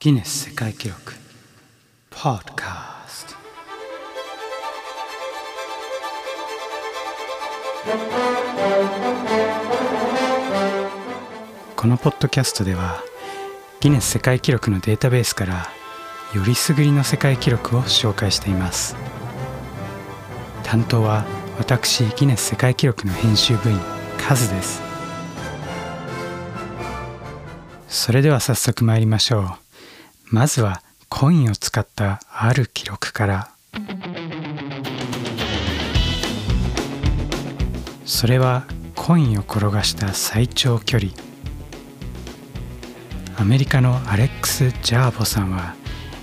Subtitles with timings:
[0.00, 1.14] ギネス世界記録。
[2.08, 3.34] ポッドカスト
[11.74, 13.02] このポッドキャストでは
[13.80, 15.66] ギネス世界記録のデータベースから
[16.32, 18.94] よりすぐりの世界記録を紹介しています。
[20.62, 21.24] 担当は
[21.58, 23.80] 私ギネス世界記録の編集部員
[24.16, 24.80] カズです。
[27.88, 29.67] それでは早速参りましょう。
[30.30, 33.50] まずはコインを使ったある記録から。
[38.04, 41.12] それはコインを転がした最長距離。
[43.38, 45.74] アメリカのアレックス・ジャーボさんは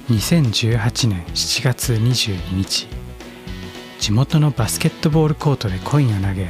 [0.10, 2.88] 2018年7月22日
[4.00, 6.50] 地元のバスケットボールコートでコインを投げ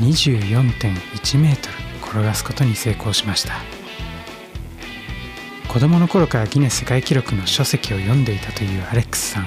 [0.00, 3.75] 24.1メートル転がすことに成功しました。
[5.76, 9.46] 子供の頃からギネス世界記録の書籍を読んでいたというアレックスさん。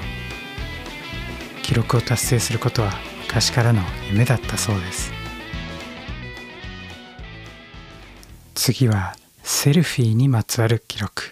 [1.64, 2.92] 記録を達成することは
[3.24, 5.12] 昔からの夢だったそうです。
[8.54, 11.32] 次はセルフィーにまつわる記録。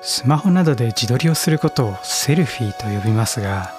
[0.00, 3.74] スマホなどで自撮りをすることをセルフィーと呼びますが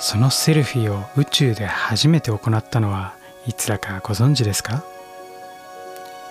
[0.00, 3.14] そのセルフィーを宇宙で初めて行ったのは
[3.46, 4.82] いつだかご存知ですか？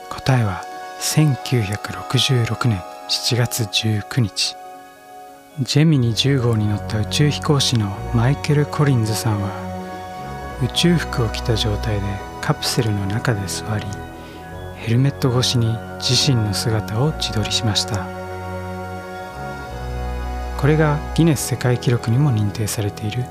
[0.10, 0.66] 答えは
[1.02, 4.56] 1966年7月19日。
[5.60, 9.50] ジェミニ10号に乗った宇宙飛行士のマイケル・コリンズさんは
[10.64, 12.06] 宇宙服を着た状態で
[12.40, 13.86] カプセルの中で座り
[14.78, 18.06] ヘルメット越しに自身の姿を自撮りしました。
[20.60, 23.26] これがギネス世界記録にも認定されている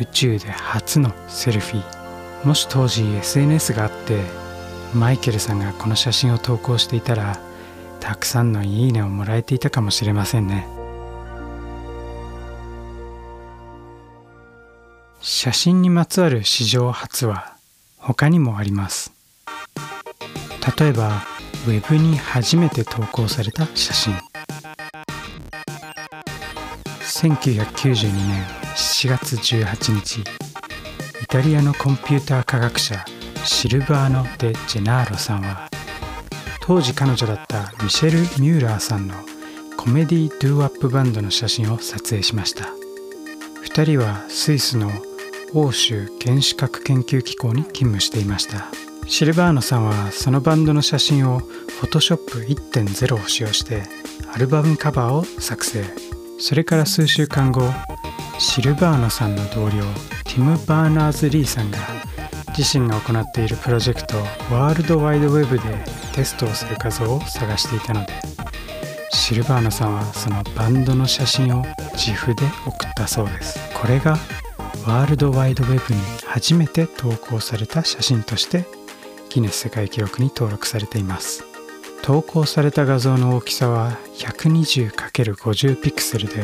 [0.00, 2.46] 宇宙で初のセルフィー。
[2.46, 4.47] もし当時 SNS があって
[4.94, 7.38] マイケルさんがこの写真を投稿していたら
[8.00, 10.66] たくさんのいいねをもらえていたかもしれませんね。
[15.20, 17.56] 写真にまつわる史上初は
[17.98, 19.12] 他にもあります。
[20.78, 21.22] 例えば
[21.66, 24.14] ウェブに初めて投稿された写真。
[27.00, 28.44] 1992年
[28.76, 33.04] 7月18日イタリアのコンピューター科学者
[33.48, 35.70] シルバーノ・デ・ジェナーロさんは
[36.60, 39.14] 当時彼女だったミシェル・ミューラーさんの
[39.76, 42.66] コメディ・ドゥ・アップバンドの写真を撮影しました。
[43.64, 44.92] 2人はスイスの
[45.54, 48.66] 欧州原子核研究機構に勤務していました。
[49.06, 51.40] シルバーノさんはそのバンドの写真を
[51.80, 53.82] Photoshop1.0 を使用して
[54.32, 55.82] アルバムカバーを作成。
[56.38, 57.62] それから数週間後
[58.38, 59.82] シルバーノさんの同僚
[60.24, 61.78] ティム・バーナーズ・リーさんが
[62.58, 64.16] 自身が行っているプロジェクト
[64.52, 65.62] ワールドワイドウェブで
[66.12, 68.12] テストをする画像を探していたので
[69.10, 73.60] シルバーノさんはそのバンドの写真を GIFで送ったそうです。
[73.74, 74.16] これが
[74.86, 78.64] ワールドワイドウェブに初めて投稿された写真として
[79.28, 81.44] ギネス世界記録に登録されています。
[82.02, 86.42] 投稿された画像の大きさは 120×50 ピクセルで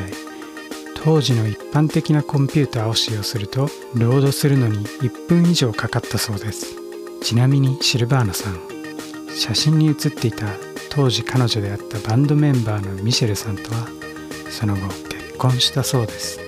[1.05, 6.77] 当時の一般的なコンピューターを使用するとロードするのに1分以上かかったそうです。
[7.23, 8.59] ちなみにシルバーノさん
[9.37, 10.47] 写真に写っていた
[10.89, 13.87] 当時彼女であったバンドメンバーのミシェルさんとは
[14.49, 16.41] その後結婚したそうです。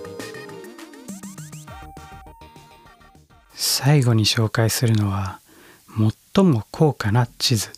[3.52, 5.40] 最後に紹介するのは
[6.34, 7.75] 最も高価な地図。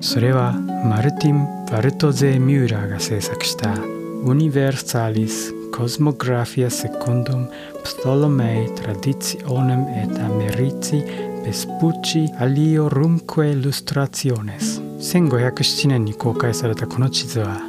[0.00, 7.50] それはマルティン・バルトゼー・ミューラーが制作したウニベルサリス・コスモグラフィア・セコンドム・
[7.82, 17.60] プトロメイ・トラディツィオネム・エタ・メリツィ・ベスプチ・アリオ・ルンクエ・ルストラツィオネス1507年に公開されたこの地図は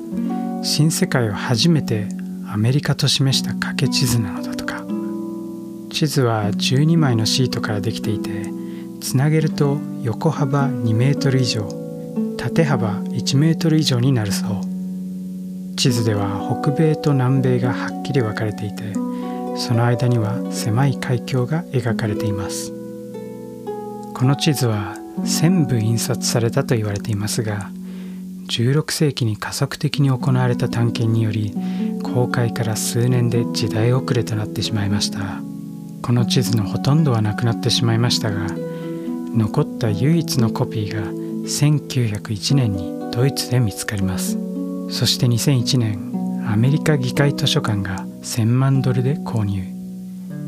[0.63, 2.07] 新世界を初めて
[2.47, 4.83] アメリカと示した掛け地図なのだとか。
[5.91, 8.51] 地図は12枚のシートからできていて
[9.01, 11.78] つなげると横幅2メートル以上。
[12.39, 15.75] 縦幅1メートル以上になるそう。
[15.75, 18.93] 地図では北米と南米がはっきり分かれていて
[19.57, 22.71] その間には狭い海峡が描かれています。
[24.13, 27.71] この地図は1000部印刷されたと言われていますが
[28.47, 31.53] 16世紀に加速的に行われた探検により
[32.03, 35.41] 公開から数年で時代遅れとなってしまいました。
[36.01, 38.47] この地図のほとんどはなくなってしまいましたが
[39.35, 44.37] 残った唯一のコピーが1901年にドイツで見つかります。
[44.91, 49.63] そして2001年アメリカ議会図書館が1000万ドルで購入。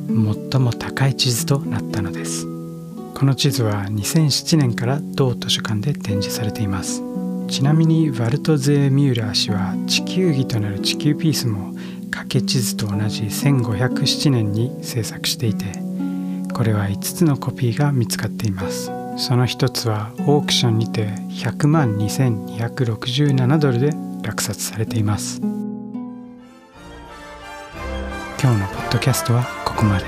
[0.07, 2.45] 最も高い地図となったのです。
[3.15, 7.03] この地図は2007年から同図書館で展示されています。
[7.47, 11.73] ちなみにワルトゼー・ミューラー氏は地球儀となる地球ピースも
[12.11, 15.65] 掛け地図と同じ1507年に制作していて
[16.53, 19.00] これは5つのコピーが見つかっています。
[19.17, 23.91] その一つはオークションにて100万2267ドルで
[24.23, 25.39] 落札されています。
[28.41, 30.05] 今日のポッドキャストはここまで。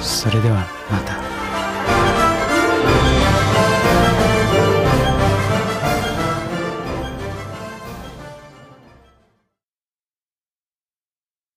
[0.00, 1.27] それではまた。